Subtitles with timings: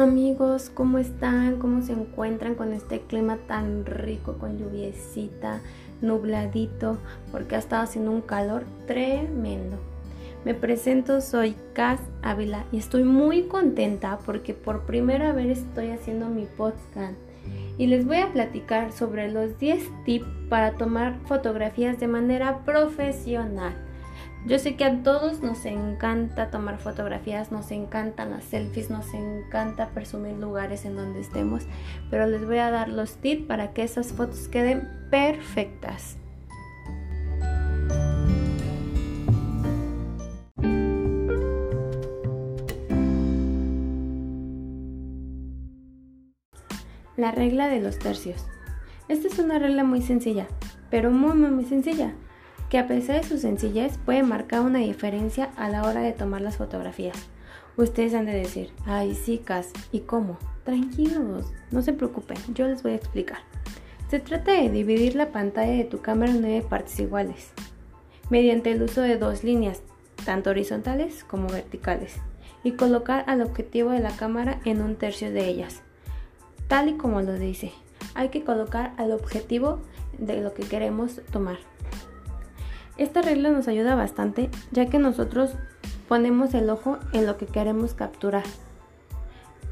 [0.00, 1.58] Amigos, ¿cómo están?
[1.58, 5.60] ¿Cómo se encuentran con este clima tan rico, con lluviecita,
[6.00, 6.96] nubladito?
[7.30, 9.76] Porque ha estado haciendo un calor tremendo.
[10.46, 16.30] Me presento, soy Cas Ávila y estoy muy contenta porque por primera vez estoy haciendo
[16.30, 17.18] mi podcast
[17.76, 23.74] y les voy a platicar sobre los 10 tips para tomar fotografías de manera profesional.
[24.46, 29.90] Yo sé que a todos nos encanta tomar fotografías, nos encantan las selfies, nos encanta
[29.90, 31.64] presumir lugares en donde estemos,
[32.10, 36.16] pero les voy a dar los tips para que esas fotos queden perfectas.
[47.18, 48.46] La regla de los tercios.
[49.08, 50.46] Esta es una regla muy sencilla,
[50.88, 52.14] pero muy muy sencilla
[52.70, 56.40] que a pesar de su sencillez puede marcar una diferencia a la hora de tomar
[56.40, 57.16] las fotografías.
[57.76, 60.38] Ustedes han de decir, ay, sí, Cas, ¿y cómo?
[60.64, 63.38] Tranquilos, no se preocupen, yo les voy a explicar.
[64.08, 67.50] Se trata de dividir la pantalla de tu cámara en nueve partes iguales,
[68.28, 69.82] mediante el uso de dos líneas,
[70.24, 72.16] tanto horizontales como verticales,
[72.62, 75.82] y colocar al objetivo de la cámara en un tercio de ellas.
[76.68, 77.72] Tal y como lo dice,
[78.14, 79.80] hay que colocar al objetivo
[80.18, 81.58] de lo que queremos tomar.
[83.00, 85.52] Esta regla nos ayuda bastante ya que nosotros
[86.06, 88.42] ponemos el ojo en lo que queremos capturar.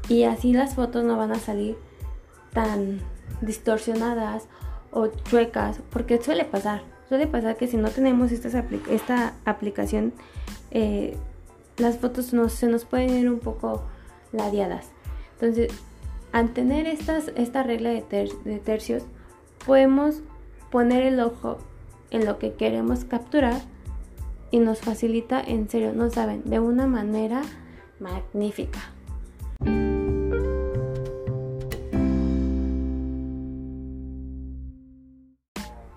[0.07, 1.77] Y así las fotos no van a salir
[2.53, 3.01] tan
[3.41, 4.47] distorsionadas
[4.89, 6.81] o chuecas porque suele pasar.
[7.07, 10.11] Suele pasar que si no tenemos esta, aplicación
[10.71, 11.15] eh,
[11.77, 13.83] las fotos se nos pueden ir un poco
[14.31, 14.87] ladeadas.
[15.33, 15.71] Entonces
[16.31, 19.03] al tener esta regla de tercios
[19.67, 20.23] podemos
[20.71, 21.59] poner el ojo
[22.11, 23.61] en lo que queremos capturar
[24.51, 27.41] y nos facilita, en serio, no saben, de una manera
[27.99, 28.79] magnífica.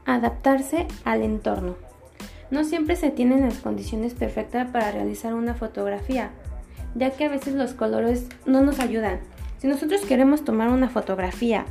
[0.04, 1.76] Adaptarse al entorno.
[2.50, 6.32] No siempre se tienen las condiciones perfectas para realizar una fotografía,
[6.94, 9.20] ya que a veces los colores no nos ayudan.
[9.58, 11.64] Si nosotros queremos tomar una fotografía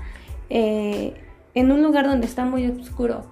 [0.49, 1.13] eh,
[1.53, 3.25] en un lugar donde está muy oscuro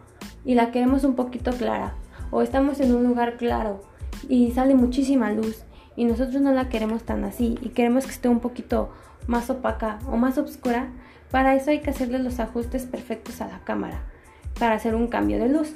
[0.49, 1.93] y la queremos un poquito clara
[2.31, 3.83] o estamos en un lugar claro
[4.27, 5.63] y sale muchísima luz
[5.95, 8.89] y nosotros no la queremos tan así y queremos que esté un poquito
[9.27, 10.87] más opaca o más oscura,
[11.29, 14.01] para eso hay que hacerle los ajustes perfectos a la cámara
[14.57, 15.75] para hacer un cambio de luz,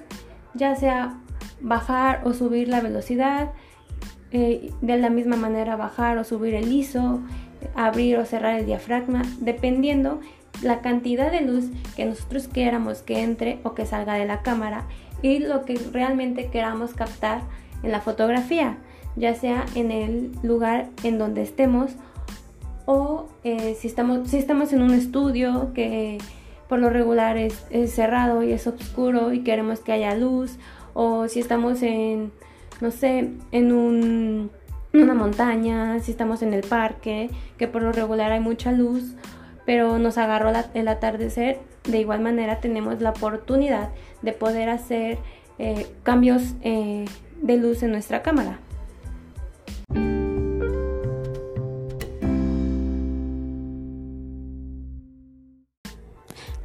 [0.55, 1.19] ya sea
[1.61, 3.51] bajar o subir la velocidad,
[4.31, 7.19] eh, de la misma manera bajar o subir el ISO,
[7.75, 10.19] abrir o cerrar el diafragma, dependiendo
[10.61, 11.65] la cantidad de luz
[11.95, 14.85] que nosotros queramos que entre o que salga de la cámara
[15.21, 17.41] y lo que realmente queramos captar
[17.81, 18.77] en la fotografía,
[19.15, 21.91] ya sea en el lugar en donde estemos
[22.85, 26.17] o eh, si, estamos, si estamos en un estudio que
[26.67, 30.57] por lo regular es, cerrado y es oscuro y queremos que haya luz
[30.93, 32.31] o si estamos en,
[32.81, 34.51] no sé, en un,
[34.93, 39.15] una montaña, si estamos en el parque, que por lo regular hay mucha luz
[39.65, 41.59] pero nos agarró el atardecer.
[41.83, 43.89] De igual manera tenemos la oportunidad
[44.21, 45.17] de poder hacer
[45.59, 47.05] eh, cambios eh,
[47.41, 48.59] de luz en nuestra cámara.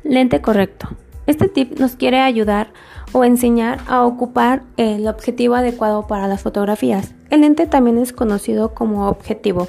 [0.05, 0.89] Lente correcto.
[1.27, 2.73] Este tip nos quiere ayudar
[3.13, 7.15] o enseñar a ocupar el objetivo adecuado para las fotografías.
[7.29, 9.69] El lente también es conocido como objetivo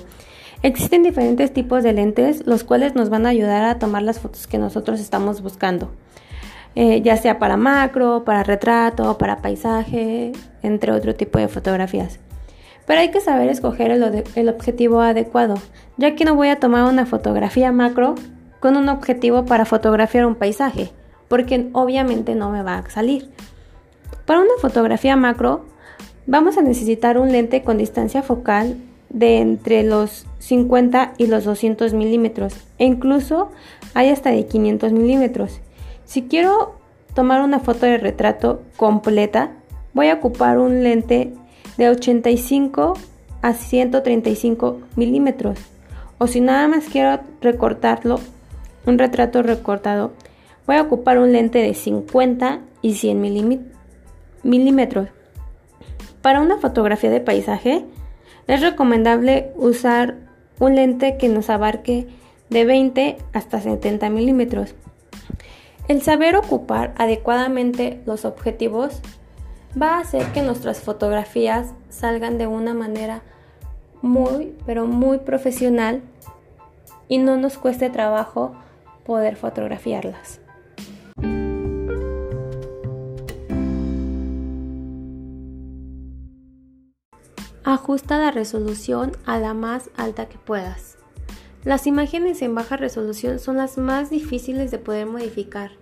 [0.62, 4.46] Existen diferentes tipos de lentes, los cuales nos van a ayudar a tomar las fotos
[4.46, 5.90] que nosotros estamos buscando,
[6.76, 12.20] eh, ya sea para macro, para retrato, para paisaje, entre otro tipo de fotografías.
[12.86, 15.56] Pero hay que saber escoger el, el objetivo adecuado,
[15.96, 18.16] ya que no voy a tomar una fotografía macro
[18.60, 20.92] con un objetivo para fotografiar un paisaje,
[21.30, 23.30] porque obviamente no me va a salir.
[24.26, 25.66] Para una fotografía macro,
[26.28, 28.76] vamos a necesitar un lente con distancia focal
[29.10, 33.52] de entre los 50 y los 200 milímetros e incluso
[33.94, 35.60] hay hasta de 500 milímetros.
[36.06, 36.76] Si quiero
[37.14, 39.52] tomar una foto de retrato completa,
[39.94, 41.34] voy a ocupar un lente
[41.78, 42.94] de 85
[43.42, 45.60] a 135 milímetros.
[46.18, 48.20] O si nada más quiero recortarlo,
[48.86, 50.12] un retrato recortado,
[50.68, 53.22] voy a ocupar un lente de 50 y 100
[54.44, 55.10] milímetros.
[56.22, 57.86] Para una fotografía de paisaje,
[58.50, 60.16] es recomendable usar
[60.60, 62.08] un lente que nos abarque
[62.50, 64.74] de 20 hasta 70 milímetros.
[65.88, 69.02] El saber ocupar adecuadamente los objetivos
[69.80, 73.22] va a hacer que nuestras fotografías salgan de una manera
[74.02, 76.02] muy, pero muy profesional
[77.08, 78.56] y no nos cueste trabajo
[79.06, 80.42] poder fotografiarlas.
[87.70, 90.98] Ajusta la resolución a la más alta que puedas.
[91.64, 95.74] Las imágenes en baja resolución son las más difíciles de poder modificar.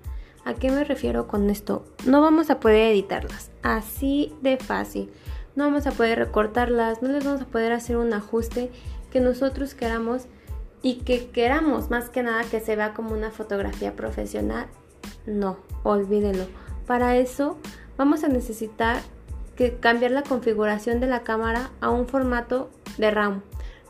[0.44, 1.86] ¿A qué me refiero con esto?
[2.06, 5.10] No vamos a poder editarlas, así de fácil.
[5.56, 8.70] No vamos a poder recortarlas, no les vamos a poder hacer un ajuste
[9.10, 10.24] que nosotros queramos
[10.82, 14.68] y que queramos más que nada que se vea como una fotografía profesional.
[15.26, 16.48] No, olvídelo.
[16.86, 17.58] Para eso
[17.96, 19.00] vamos a necesitar
[19.58, 23.42] que cambiar la configuración de la cámara a un formato de RAM.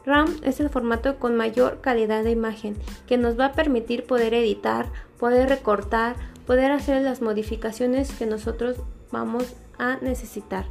[0.06, 4.34] RAM es el formato con mayor calidad de imagen que nos va a permitir poder
[4.34, 4.88] editar,
[5.19, 6.16] poder recortar,
[6.48, 8.78] poder hacer las modificaciones que nosotros
[9.12, 10.66] vamos a necesitar.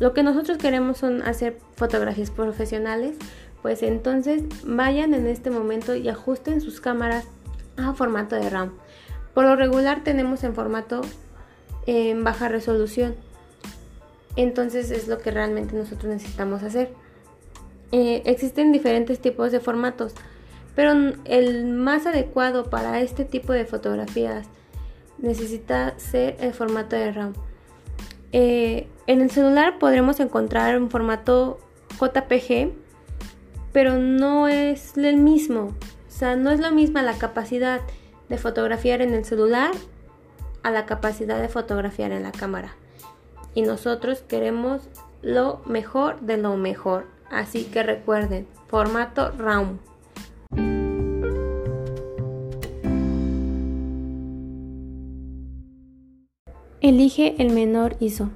[0.00, 3.16] Lo que nosotros queremos son hacer fotografías profesionales,
[3.62, 7.24] pues entonces vayan en este momento y ajusten sus cámaras
[7.76, 8.72] a formato de RAM.
[9.32, 11.02] Por lo regular tenemos en formato
[11.86, 13.14] en baja resolución
[14.36, 16.90] entonces es lo que realmente nosotros necesitamos hacer.
[17.92, 20.12] Eh, existen diferentes tipos de formatos,
[20.74, 20.92] pero
[21.24, 24.46] el más adecuado para este tipo de fotografías
[25.18, 27.32] necesita ser el formato de RAM.
[28.32, 31.58] Eh, en el celular podremos encontrar un formato
[31.98, 32.72] JPG,
[33.72, 35.74] pero no es el mismo.
[36.08, 37.80] O sea, no es lo misma la capacidad
[38.28, 39.70] de fotografiar en el celular
[40.62, 42.74] a la capacidad de fotografiar en la cámara
[43.56, 44.82] y nosotros queremos
[45.22, 47.06] lo mejor de lo mejor.
[47.30, 49.78] Así que recuerden, formato RAW.
[56.82, 58.28] Elige el menor ISO.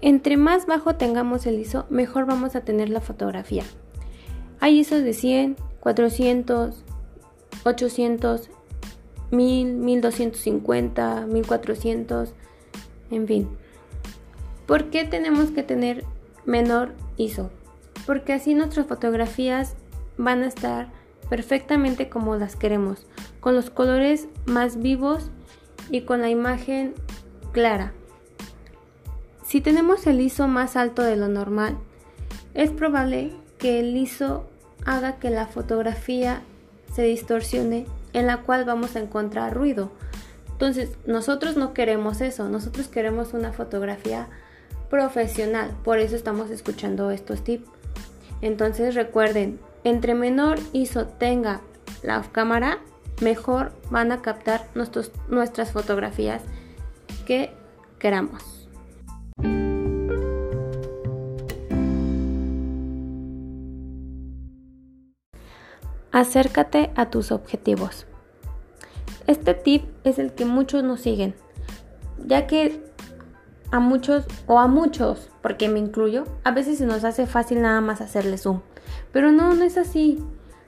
[0.00, 3.64] Entre más bajo tengamos el ISO, mejor vamos a tener la fotografía.
[4.60, 6.84] Hay ISOs de 100, 400,
[7.64, 8.50] 800,
[9.32, 12.32] 1000, 1250, 1400,
[13.10, 13.65] en fin.
[14.66, 16.04] ¿Por qué tenemos que tener
[16.44, 17.50] menor ISO?
[18.04, 19.76] Porque así nuestras fotografías
[20.18, 20.88] van a estar
[21.28, 23.06] perfectamente como las queremos,
[23.40, 25.30] con los colores más vivos
[25.90, 26.94] y con la imagen
[27.52, 27.92] clara.
[29.44, 31.78] Si tenemos el ISO más alto de lo normal,
[32.54, 34.48] es probable que el ISO
[34.84, 36.42] haga que la fotografía
[36.92, 39.92] se distorsione, en la cual vamos a encontrar ruido.
[40.52, 44.28] Entonces, nosotros no queremos eso, nosotros queremos una fotografía
[44.90, 45.76] profesional.
[45.84, 47.68] Por eso estamos escuchando estos tips.
[48.40, 51.60] Entonces recuerden, entre menor ISO tenga
[52.02, 52.78] la cámara,
[53.20, 56.42] mejor van a captar nuestros, nuestras fotografías
[57.26, 57.52] que
[57.98, 58.68] queramos.
[66.12, 68.06] Acércate a tus objetivos.
[69.26, 71.34] Este tip es el que muchos nos siguen,
[72.24, 72.82] ya que
[73.76, 77.80] a muchos o a muchos, porque me incluyo, a veces se nos hace fácil nada
[77.80, 78.60] más hacerle zoom.
[79.12, 80.24] Pero no, no es así.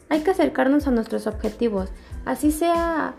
[0.09, 1.91] Hay que acercarnos a nuestros objetivos.
[2.25, 3.15] Así sea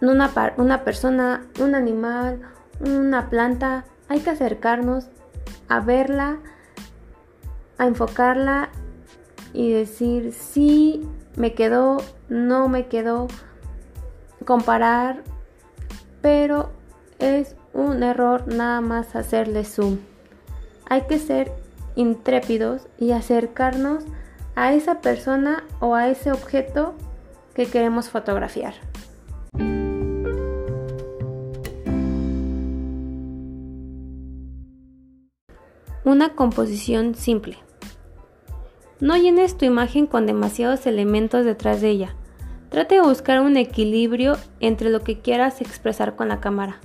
[0.00, 2.40] una, una persona, un animal,
[2.80, 3.84] una planta.
[4.08, 5.08] Hay que acercarnos
[5.68, 6.38] a verla,
[7.78, 8.70] a enfocarla
[9.52, 13.28] y decir si me quedó, no me quedó,
[14.44, 15.22] comparar,
[16.20, 16.70] pero
[17.18, 19.98] es un error nada más hacerle zoom.
[20.88, 21.52] Hay que ser
[21.96, 24.04] intrépidos y acercarnos
[24.54, 26.94] a esa persona o a ese objeto
[27.54, 28.74] que queremos fotografiar.
[36.04, 37.58] Una composición simple.
[39.00, 42.14] No llenes tu imagen con demasiados elementos detrás de ella.
[42.70, 46.80] Trate de buscar un equilibrio entre lo que quieras expresar con la cámara.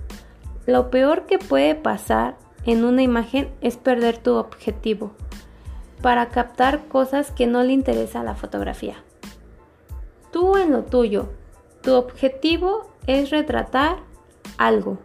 [0.65, 5.11] Lo peor que puede pasar en una imagen es perder tu objetivo
[6.01, 8.95] para captar cosas que no le interesa a la fotografía.
[10.31, 11.29] Tú en lo tuyo,
[11.81, 13.97] tu objetivo es retratar
[14.57, 14.99] algo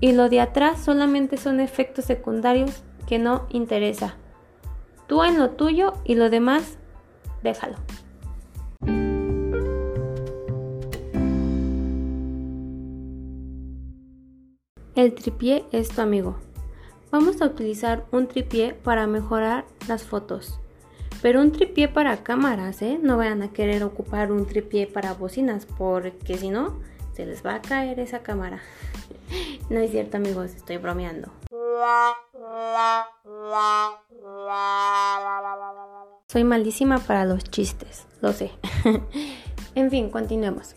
[0.00, 4.16] y lo de atrás solamente son efectos secundarios que no interesa.
[5.06, 6.78] Tú en lo tuyo y lo demás,
[7.42, 7.76] déjalo.
[14.96, 16.36] El tripié es tu amigo.
[17.10, 20.60] Vamos a utilizar un tripié para mejorar las fotos.
[21.20, 23.00] Pero un tripié para cámaras, ¿eh?
[23.02, 26.78] No vayan a querer ocupar un tripié para bocinas, porque si no,
[27.12, 28.62] se les va a caer esa cámara.
[29.68, 31.28] no es cierto, amigos, estoy bromeando.
[36.28, 38.52] Soy malísima para los chistes, lo sé.
[39.76, 40.76] En fin, continuemos.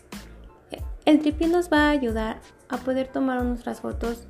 [1.04, 4.26] El tripié nos va a ayudar a poder tomar nuestras fotos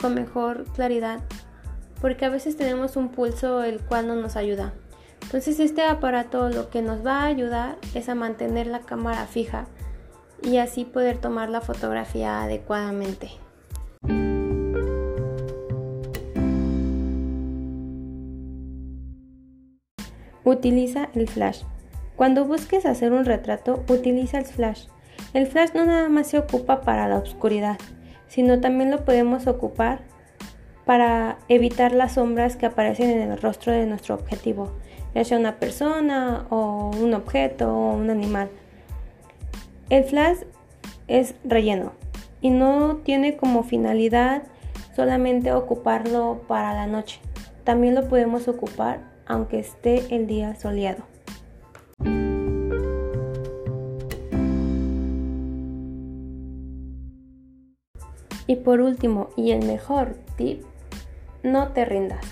[0.00, 1.20] con mejor claridad
[2.00, 4.74] porque a veces tenemos un pulso el cual no nos ayuda.
[5.22, 9.66] Entonces este aparato lo que nos va a ayudar es a mantener la cámara fija
[10.42, 13.30] y así poder tomar la fotografía adecuadamente.
[20.44, 21.62] Utiliza el flash.
[22.16, 24.88] Cuando busques hacer un retrato, utiliza el flash.
[25.34, 27.76] El flash no nada más se ocupa para la oscuridad,
[28.28, 29.98] sino también lo podemos ocupar
[30.84, 34.70] para evitar las sombras que aparecen en el rostro de nuestro objetivo,
[35.12, 38.48] ya sea una persona o un objeto o un animal.
[39.90, 40.38] El flash
[41.08, 41.92] es relleno
[42.40, 44.44] y no tiene como finalidad
[44.94, 47.18] solamente ocuparlo para la noche.
[47.64, 51.13] También lo podemos ocupar aunque esté el día soleado.
[58.46, 60.62] Y por último, y el mejor tip,
[61.42, 62.24] no te rindas.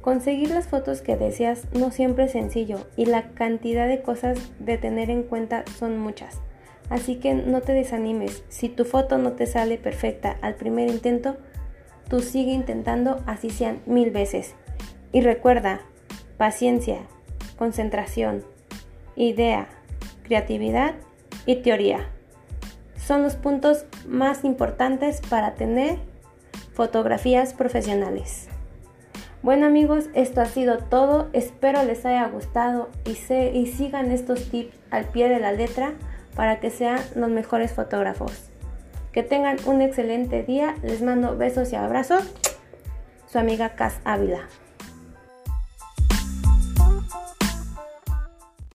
[0.00, 4.78] Conseguir las fotos que deseas no siempre es sencillo y la cantidad de cosas de
[4.78, 6.40] tener en cuenta son muchas.
[6.88, 8.44] Así que no te desanimes.
[8.48, 11.36] Si tu foto no te sale perfecta al primer intento,
[12.08, 14.54] tú sigue intentando así sean mil veces.
[15.10, 15.80] Y recuerda,
[16.36, 17.00] paciencia,
[17.58, 18.44] concentración,
[19.16, 19.66] idea,
[20.22, 20.94] creatividad
[21.46, 22.10] y teoría
[23.06, 25.98] son los puntos más importantes para tener
[26.74, 28.48] fotografías profesionales.
[29.42, 31.28] Bueno amigos, esto ha sido todo.
[31.32, 35.92] Espero les haya gustado y, y sigan estos tips al pie de la letra
[36.34, 38.50] para que sean los mejores fotógrafos.
[39.12, 40.74] Que tengan un excelente día.
[40.82, 42.24] Les mando besos y abrazos.
[43.30, 44.48] Su amiga Cas Ávila.